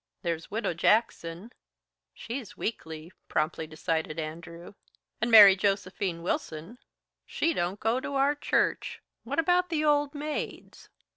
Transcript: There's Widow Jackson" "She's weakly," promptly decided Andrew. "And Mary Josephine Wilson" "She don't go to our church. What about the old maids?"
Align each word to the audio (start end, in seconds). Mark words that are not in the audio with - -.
There's 0.23 0.49
Widow 0.49 0.73
Jackson" 0.73 1.51
"She's 2.15 2.57
weakly," 2.57 3.11
promptly 3.27 3.67
decided 3.67 4.17
Andrew. 4.19 4.73
"And 5.21 5.29
Mary 5.29 5.55
Josephine 5.55 6.23
Wilson" 6.23 6.79
"She 7.27 7.53
don't 7.53 7.79
go 7.79 7.99
to 7.99 8.15
our 8.15 8.33
church. 8.33 8.99
What 9.25 9.37
about 9.37 9.69
the 9.69 9.85
old 9.85 10.15
maids?" 10.15 10.89